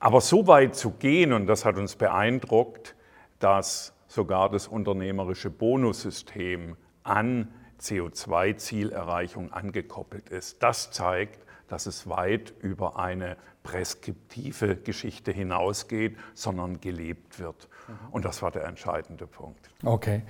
Aber 0.00 0.20
so 0.20 0.46
weit 0.46 0.74
zu 0.74 0.90
gehen, 0.90 1.32
und 1.32 1.46
das 1.46 1.64
hat 1.64 1.78
uns 1.78 1.96
beeindruckt, 1.96 2.94
dass 3.38 3.94
sogar 4.06 4.50
das 4.50 4.68
unternehmerische 4.68 5.48
Bonussystem 5.50 6.76
an 7.02 7.48
CO2-Zielerreichung 7.80 9.50
angekoppelt 9.52 10.28
ist. 10.28 10.62
Das 10.62 10.90
zeigt, 10.90 11.40
dass 11.68 11.86
es 11.86 12.08
weit 12.08 12.52
über 12.60 12.98
eine 12.98 13.36
preskriptive 13.62 14.76
Geschichte 14.76 15.32
hinausgeht, 15.32 16.18
sondern 16.34 16.80
gelebt 16.80 17.38
wird. 17.38 17.68
Und 18.10 18.24
das 18.24 18.42
war 18.42 18.50
der 18.50 18.64
entscheidende 18.64 19.26
Punkt. 19.26 19.68
Okay. 19.84 20.22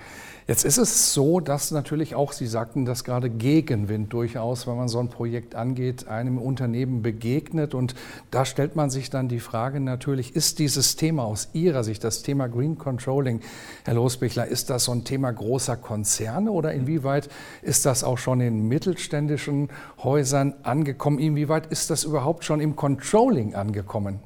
Jetzt 0.46 0.64
ist 0.64 0.78
es 0.78 1.14
so, 1.14 1.40
dass 1.40 1.70
natürlich 1.70 2.14
auch, 2.14 2.32
Sie 2.32 2.46
sagten 2.46 2.84
dass 2.84 3.04
gerade 3.04 3.30
Gegenwind 3.30 4.12
durchaus, 4.12 4.66
wenn 4.66 4.76
man 4.76 4.88
so 4.88 4.99
ein 4.99 5.08
Projekt 5.08 5.54
angeht, 5.54 6.08
einem 6.08 6.38
Unternehmen 6.38 7.02
begegnet. 7.02 7.75
Und 7.75 7.94
da 8.30 8.44
stellt 8.44 8.76
man 8.76 8.90
sich 8.90 9.11
dann 9.11 9.28
die 9.28 9.40
Frage 9.40 9.80
natürlich, 9.80 10.34
ist 10.34 10.58
dieses 10.58 10.96
Thema 10.96 11.25
aus 11.25 11.50
Ihrer 11.52 11.84
Sicht, 11.84 12.02
das 12.02 12.23
Thema 12.23 12.49
Green 12.49 12.76
Controlling, 12.76 13.40
Herr 13.84 13.94
Losbichler, 13.94 14.46
ist 14.46 14.70
das 14.70 14.84
so 14.84 14.92
ein 14.92 15.04
Thema 15.04 15.32
großer 15.32 15.76
Konzerne 15.76 16.50
oder 16.50 16.73
inwieweit 16.73 17.28
ist 17.62 17.87
das 17.87 18.04
auch 18.04 18.18
schon 18.18 18.40
in 18.40 18.66
mittelständischen 18.66 19.68
Häusern 20.02 20.54
angekommen? 20.62 21.18
Inwieweit 21.18 21.66
ist 21.66 21.90
das 21.90 22.04
überhaupt 22.04 22.44
schon 22.44 22.61
im 22.61 22.76
Controlling 22.76 23.54
angekommen? 23.54 24.20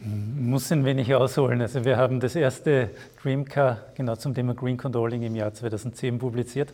Muss 0.00 0.70
ein 0.70 0.84
wenig 0.84 1.14
ausholen. 1.14 1.60
Also 1.60 1.84
wir 1.84 1.96
haben 1.96 2.20
das 2.20 2.36
erste 2.36 2.90
Dreamcar 3.22 3.78
genau 3.96 4.14
zum 4.16 4.34
Thema 4.34 4.54
Green 4.54 4.76
Controlling 4.76 5.22
im 5.22 5.34
Jahr 5.34 5.52
2010 5.52 6.18
publiziert. 6.18 6.72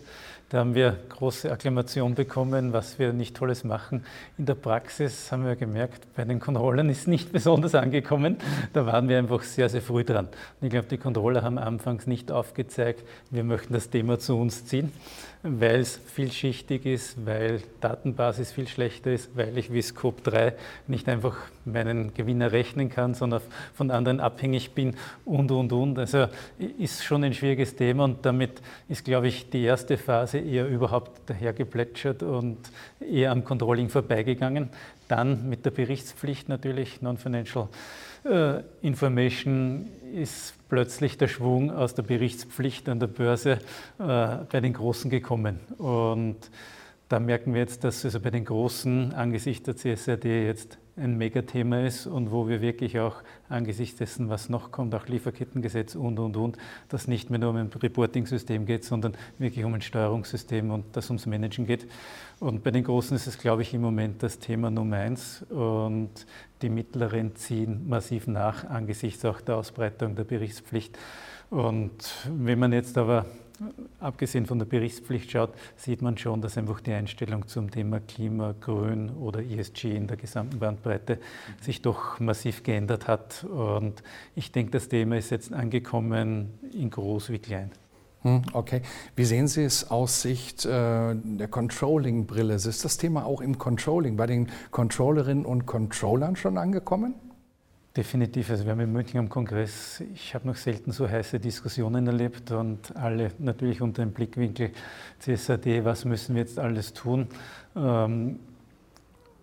Da 0.50 0.58
haben 0.58 0.74
wir 0.74 0.98
große 1.08 1.50
Akklamation 1.50 2.14
bekommen, 2.14 2.72
was 2.74 2.98
wir 2.98 3.12
nicht 3.14 3.34
Tolles 3.34 3.64
machen. 3.64 4.04
In 4.36 4.44
der 4.44 4.54
Praxis 4.54 5.32
haben 5.32 5.46
wir 5.46 5.56
gemerkt, 5.56 6.06
bei 6.14 6.24
den 6.24 6.38
Controllern 6.38 6.90
ist 6.90 7.08
nicht 7.08 7.32
besonders 7.32 7.74
angekommen. 7.74 8.36
Da 8.74 8.84
waren 8.84 9.08
wir 9.08 9.18
einfach 9.18 9.42
sehr, 9.42 9.68
sehr 9.70 9.82
früh 9.82 10.04
dran. 10.04 10.26
Und 10.60 10.66
ich 10.66 10.70
glaube, 10.70 10.88
die 10.88 10.98
Controller 10.98 11.42
haben 11.42 11.58
anfangs 11.58 12.06
nicht 12.06 12.30
aufgezeigt, 12.30 13.04
wir 13.30 13.42
möchten 13.42 13.72
das 13.72 13.88
Thema 13.88 14.18
zu 14.18 14.38
uns 14.38 14.66
ziehen 14.66 14.92
weil 15.46 15.80
es 15.80 15.96
vielschichtig 15.96 16.86
ist, 16.86 17.26
weil 17.26 17.60
Datenbasis 17.82 18.50
viel 18.50 18.66
schlechter 18.66 19.12
ist, 19.12 19.36
weil 19.36 19.56
ich 19.58 19.70
wie 19.70 19.82
Scope 19.82 20.22
3 20.22 20.54
nicht 20.86 21.06
einfach 21.06 21.36
meinen 21.66 22.14
Gewinner 22.14 22.50
rechnen 22.50 22.88
kann, 22.88 23.12
sondern 23.12 23.42
von 23.74 23.90
anderen 23.90 24.20
abhängig 24.20 24.72
bin 24.72 24.96
und, 25.26 25.50
und, 25.50 25.70
und. 25.74 25.98
Also 25.98 26.28
ist 26.78 27.04
schon 27.04 27.24
ein 27.24 27.34
schwieriges 27.34 27.76
Thema 27.76 28.04
und 28.04 28.24
damit 28.24 28.62
ist, 28.88 29.04
glaube 29.04 29.28
ich, 29.28 29.50
die 29.50 29.62
erste 29.62 29.98
Phase 29.98 30.38
eher 30.38 30.66
überhaupt 30.66 31.28
dahergeplätschert 31.28 32.22
und 32.22 32.56
eher 32.98 33.30
am 33.30 33.44
Controlling 33.44 33.90
vorbeigegangen. 33.90 34.70
Dann 35.08 35.46
mit 35.50 35.66
der 35.66 35.72
Berichtspflicht 35.72 36.48
natürlich, 36.48 37.02
Non-Financial 37.02 37.68
äh, 38.24 38.62
Information 38.80 39.90
ist 40.14 40.54
plötzlich 40.74 41.16
der 41.16 41.28
Schwung 41.28 41.70
aus 41.70 41.94
der 41.94 42.02
Berichtspflicht 42.02 42.88
an 42.88 42.98
der 42.98 43.06
Börse 43.06 43.60
äh, 44.00 44.38
bei 44.50 44.60
den 44.60 44.72
Großen 44.72 45.08
gekommen. 45.08 45.60
Und 45.78 46.50
da 47.08 47.20
merken 47.20 47.54
wir 47.54 47.60
jetzt, 47.60 47.84
dass 47.84 48.04
also 48.04 48.18
bei 48.18 48.30
den 48.30 48.44
Großen 48.44 49.14
angesichts 49.14 49.66
der 49.66 49.76
CSRD 49.76 50.46
jetzt 50.46 50.78
ein 50.96 51.16
Megathema 51.18 51.80
ist 51.80 52.06
und 52.06 52.30
wo 52.30 52.48
wir 52.48 52.60
wirklich 52.60 53.00
auch 53.00 53.16
angesichts 53.48 53.98
dessen, 53.98 54.28
was 54.28 54.48
noch 54.48 54.70
kommt, 54.70 54.94
auch 54.94 55.06
Lieferkettengesetz 55.06 55.96
und, 55.96 56.18
und, 56.18 56.36
und, 56.36 56.56
das 56.88 57.08
nicht 57.08 57.30
mehr 57.30 57.40
nur 57.40 57.50
um 57.50 57.56
ein 57.56 57.68
Reporting-System 57.68 58.64
geht, 58.64 58.84
sondern 58.84 59.16
wirklich 59.38 59.64
um 59.64 59.74
ein 59.74 59.80
Steuerungssystem 59.80 60.70
und 60.70 60.84
das 60.92 61.10
ums 61.10 61.26
Managen 61.26 61.66
geht. 61.66 61.86
Und 62.38 62.62
bei 62.62 62.70
den 62.70 62.84
Großen 62.84 63.16
ist 63.16 63.26
es, 63.26 63.38
glaube 63.38 63.62
ich, 63.62 63.74
im 63.74 63.80
Moment 63.80 64.22
das 64.22 64.38
Thema 64.38 64.70
Nummer 64.70 64.98
eins 64.98 65.42
und 65.50 66.26
die 66.62 66.68
Mittleren 66.68 67.34
ziehen 67.34 67.88
massiv 67.88 68.26
nach 68.28 68.64
angesichts 68.64 69.24
auch 69.24 69.40
der 69.40 69.56
Ausbreitung 69.56 70.14
der 70.14 70.24
Berichtspflicht. 70.24 70.96
Und 71.50 72.28
wenn 72.30 72.58
man 72.58 72.72
jetzt 72.72 72.96
aber 72.98 73.26
abgesehen 74.00 74.46
von 74.46 74.58
der 74.58 74.66
Berichtspflicht 74.66 75.30
schaut, 75.30 75.50
sieht 75.76 76.02
man 76.02 76.18
schon, 76.18 76.40
dass 76.40 76.58
einfach 76.58 76.80
die 76.80 76.92
Einstellung 76.92 77.46
zum 77.46 77.70
Thema 77.70 78.00
Klima, 78.00 78.54
Grün 78.60 79.10
oder 79.10 79.40
ESG 79.40 79.94
in 79.94 80.06
der 80.06 80.16
gesamten 80.16 80.58
Bandbreite 80.58 81.18
sich 81.60 81.82
doch 81.82 82.18
massiv 82.20 82.62
geändert 82.62 83.08
hat. 83.08 83.44
Und 83.44 84.02
ich 84.34 84.52
denke, 84.52 84.72
das 84.72 84.88
Thema 84.88 85.16
ist 85.16 85.30
jetzt 85.30 85.52
angekommen 85.52 86.58
in 86.72 86.90
groß 86.90 87.30
wie 87.30 87.38
klein. 87.38 87.70
Hm, 88.22 88.42
okay. 88.54 88.80
Wie 89.16 89.24
sehen 89.26 89.48
Sie 89.48 89.62
es 89.62 89.90
aus 89.90 90.22
Sicht 90.22 90.64
äh, 90.64 91.14
der 91.14 91.48
Controlling-Brille? 91.48 92.54
Ist 92.54 92.84
das 92.84 92.96
Thema 92.96 93.26
auch 93.26 93.42
im 93.42 93.58
Controlling 93.58 94.16
bei 94.16 94.26
den 94.26 94.48
Controllerinnen 94.70 95.44
und 95.44 95.66
Controllern 95.66 96.34
schon 96.34 96.56
angekommen? 96.56 97.14
Definitiv. 97.96 98.50
Also 98.50 98.64
wir 98.64 98.72
haben 98.72 98.80
in 98.80 98.92
München 98.92 99.20
am 99.20 99.28
Kongress, 99.28 100.02
ich 100.14 100.34
habe 100.34 100.48
noch 100.48 100.56
selten 100.56 100.90
so 100.90 101.08
heiße 101.08 101.38
Diskussionen 101.38 102.08
erlebt 102.08 102.50
und 102.50 102.96
alle 102.96 103.30
natürlich 103.38 103.80
unter 103.80 104.02
dem 104.02 104.10
Blickwinkel 104.10 104.72
CSAD, 105.20 105.84
was 105.84 106.04
müssen 106.04 106.34
wir 106.34 106.42
jetzt 106.42 106.58
alles 106.58 106.92
tun. 106.92 107.28
Ähm, 107.76 108.40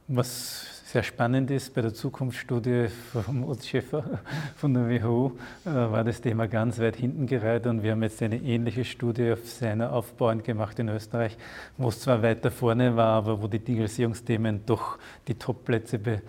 was 0.09 0.81
sehr 0.91 1.03
spannend 1.03 1.49
ist, 1.49 1.73
bei 1.73 1.81
der 1.81 1.93
Zukunftsstudie 1.93 2.87
vom 3.13 3.45
Utz 3.45 3.67
Schäfer 3.67 4.19
von 4.57 4.73
der 4.73 4.89
WHO 4.89 5.31
äh, 5.65 5.69
war 5.69 6.03
das 6.03 6.19
Thema 6.19 6.49
ganz 6.49 6.77
weit 6.79 6.97
hinten 6.97 7.27
gereiht 7.27 7.65
und 7.67 7.83
wir 7.83 7.91
haben 7.91 8.03
jetzt 8.03 8.21
eine 8.21 8.35
ähnliche 8.35 8.83
Studie 8.83 9.31
auf 9.31 9.47
seiner 9.47 9.93
aufbauend 9.93 10.43
gemacht 10.43 10.77
in 10.79 10.89
Österreich, 10.89 11.37
wo 11.77 11.87
es 11.87 12.01
zwar 12.01 12.21
weiter 12.21 12.51
vorne 12.51 12.97
war, 12.97 13.13
aber 13.13 13.41
wo 13.41 13.47
die 13.47 13.59
Digitalisierungsthemen 13.59 14.65
doch 14.65 14.99
die 15.29 15.35
Topplätze 15.35 15.97
be 15.97 16.21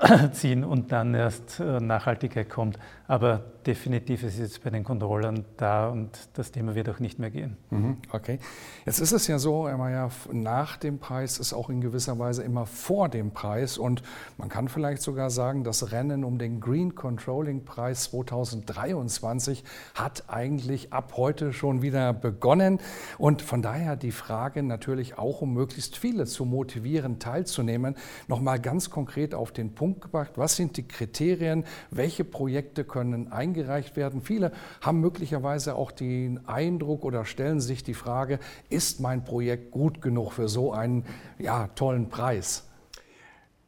ziehen 0.32 0.64
und 0.64 0.92
dann 0.92 1.14
erst 1.14 1.60
äh, 1.60 1.80
Nachhaltigkeit 1.80 2.48
kommt. 2.48 2.78
Aber 3.06 3.42
definitiv 3.66 4.22
ist 4.22 4.38
jetzt 4.38 4.62
bei 4.62 4.70
den 4.70 4.84
Controllern 4.84 5.44
da 5.56 5.88
und 5.88 6.10
das 6.34 6.52
Thema 6.52 6.74
wird 6.74 6.88
auch 6.88 7.00
nicht 7.00 7.18
mehr 7.18 7.30
gehen. 7.30 7.56
Mhm, 7.70 7.98
okay. 8.12 8.38
Jetzt 8.86 9.00
ist 9.00 9.12
es 9.12 9.26
ja 9.26 9.38
so, 9.38 9.68
Herr 9.68 9.76
Mayer, 9.76 10.10
nach 10.32 10.76
dem 10.76 10.98
Preis 10.98 11.38
ist 11.38 11.52
auch 11.52 11.68
in 11.68 11.80
gewisser 11.80 12.18
Weise 12.18 12.42
immer 12.42 12.66
vor 12.66 13.08
dem 13.08 13.32
Preis 13.32 13.78
und 13.78 14.02
man 14.38 14.48
kann 14.48 14.68
vielleicht 14.68 15.02
sogar 15.02 15.28
sagen, 15.30 15.64
das 15.64 15.92
Rennen 15.92 16.24
um 16.24 16.38
den 16.38 16.60
Green 16.60 16.94
Controlling 16.94 17.64
Preis 17.64 18.04
2023 18.04 19.64
hat 19.94 20.24
eigentlich 20.28 20.92
ab 20.92 21.14
heute 21.16 21.52
schon 21.52 21.82
wieder 21.82 22.12
begonnen 22.12 22.78
und 23.18 23.42
von 23.42 23.60
daher 23.60 23.96
die 23.96 24.12
Frage 24.12 24.62
natürlich 24.62 25.18
auch, 25.18 25.42
um 25.42 25.52
möglichst 25.52 25.98
viele 25.98 26.26
zu 26.26 26.44
motivieren, 26.44 27.18
teilzunehmen, 27.18 27.96
nochmal 28.28 28.60
ganz 28.60 28.88
konkret 28.88 29.34
auf 29.34 29.52
den 29.52 29.74
Punkt 29.74 29.89
gebracht, 29.98 30.32
was 30.36 30.56
sind 30.56 30.76
die 30.76 30.86
Kriterien, 30.86 31.64
welche 31.90 32.24
Projekte 32.24 32.84
können 32.84 33.32
eingereicht 33.32 33.96
werden. 33.96 34.20
Viele 34.20 34.52
haben 34.80 35.00
möglicherweise 35.00 35.74
auch 35.74 35.90
den 35.90 36.46
Eindruck 36.46 37.04
oder 37.04 37.24
stellen 37.24 37.60
sich 37.60 37.82
die 37.82 37.94
Frage, 37.94 38.38
ist 38.68 39.00
mein 39.00 39.24
Projekt 39.24 39.70
gut 39.70 40.00
genug 40.00 40.32
für 40.32 40.48
so 40.48 40.72
einen 40.72 41.04
ja, 41.38 41.68
tollen 41.68 42.08
Preis? 42.08 42.68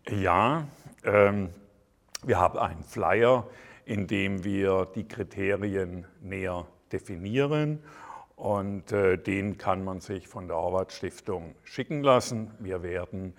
Ja, 0.08 0.68
ähm, 1.04 1.48
wir 2.24 2.38
haben 2.38 2.58
einen 2.58 2.84
Flyer, 2.84 3.48
in 3.84 4.06
dem 4.06 4.44
wir 4.44 4.86
die 4.94 5.08
Kriterien 5.08 6.06
näher 6.20 6.66
definieren 6.92 7.80
und 8.42 8.90
äh, 8.90 9.18
den 9.18 9.56
kann 9.56 9.84
man 9.84 10.00
sich 10.00 10.26
von 10.26 10.48
der 10.48 10.56
Horvath 10.56 10.92
Stiftung 10.92 11.54
schicken 11.62 12.02
lassen. 12.02 12.50
Wir 12.58 12.82
werden 12.82 13.34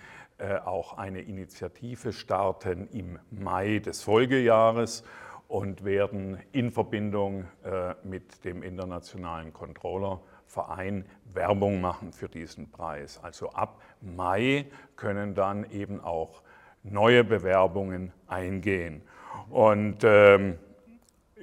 auch 0.66 0.98
eine 0.98 1.22
Initiative 1.22 2.14
starten 2.14 2.88
im 2.92 3.20
Mai 3.32 3.80
des 3.80 4.04
Folgejahres 4.04 5.04
und 5.48 5.84
werden 5.84 6.40
in 6.52 6.72
Verbindung 6.72 7.46
äh, 7.64 7.94
mit 8.04 8.44
dem 8.44 8.64
Internationalen 8.64 9.54
Controllerverein 9.54 11.06
Werbung 11.34 11.82
machen 11.82 12.12
für 12.12 12.28
diesen 12.28 12.72
Preis. 12.72 13.20
Also 13.22 13.50
ab 13.52 13.82
Mai 14.02 14.66
können 14.96 15.36
dann 15.36 15.70
eben 15.72 16.02
auch 16.02 16.42
neue 16.84 17.24
Bewerbungen 17.24 18.12
eingehen. 18.28 19.04
Und 19.50 20.04
ähm, 20.04 20.58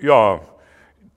ja, 0.01 0.41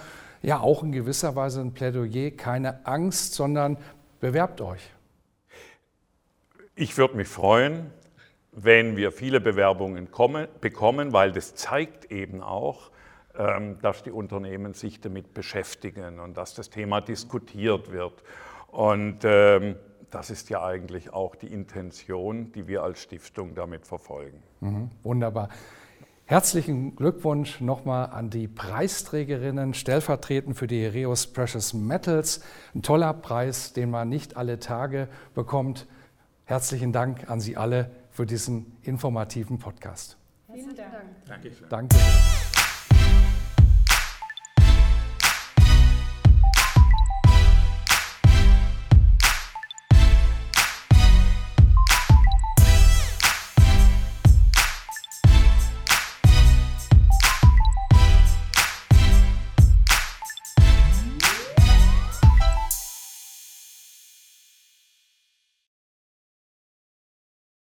ja 0.46 0.60
auch 0.60 0.84
in 0.84 0.92
gewisser 0.92 1.36
Weise 1.36 1.62
ein 1.62 1.74
Plädoyer, 1.74 2.32
keine 2.32 2.86
Angst, 2.86 3.34
sondern 3.34 3.78
bewerbt 4.20 4.62
euch. 4.62 4.92
Ich 6.76 6.98
würde 6.98 7.16
mich 7.18 7.28
freuen, 7.28 7.90
wenn 8.52 8.96
wir 8.96 9.12
viele 9.12 9.42
Bewerbungen 9.42 10.12
kommen, 10.12 10.48
bekommen, 10.62 11.14
weil 11.14 11.32
das 11.32 11.56
zeigt 11.56 12.12
eben 12.12 12.42
auch, 12.42 12.92
ähm, 13.38 13.80
dass 13.82 14.04
die 14.04 14.12
Unternehmen 14.12 14.74
sich 14.74 15.02
damit 15.02 15.34
beschäftigen 15.34 16.20
und 16.20 16.38
dass 16.38 16.54
das 16.54 16.70
Thema 16.70 17.02
diskutiert 17.02 17.92
wird. 17.92 18.24
Und 18.68 19.20
ähm, 19.24 19.76
das 20.12 20.30
ist 20.30 20.50
ja 20.50 20.64
eigentlich 20.64 21.12
auch 21.12 21.36
die 21.36 21.52
Intention, 21.52 22.52
die 22.54 22.68
wir 22.68 22.84
als 22.84 23.02
Stiftung 23.02 23.56
damit 23.56 23.86
verfolgen. 23.86 24.42
Mhm, 24.62 24.92
wunderbar. 25.04 25.50
Herzlichen 26.28 26.96
Glückwunsch 26.96 27.62
nochmal 27.62 28.10
an 28.10 28.32
die 28.32 28.48
Preisträgerinnen, 28.48 29.76
stellvertretend 29.76 30.58
für 30.58 30.66
die 30.66 30.82
Hereus 30.82 31.28
Precious 31.28 31.76
Metals. 31.76 32.42
Ein 32.74 32.82
toller 32.82 33.14
Preis, 33.14 33.74
den 33.74 33.92
man 33.92 34.10
nicht 34.10 34.36
alle 34.36 34.58
Tage 34.58 35.08
bekommt. 35.36 35.86
Herzlichen 36.46 36.92
Dank 36.92 37.30
an 37.30 37.42
Sie 37.42 37.58
alle 37.58 37.92
für 38.10 38.26
diesen 38.26 38.76
informativen 38.82 39.60
Podcast. 39.60 40.18
Vielen 40.52 40.76
Dank. 40.76 40.92
Danke. 41.28 41.52
Danke. 41.70 41.96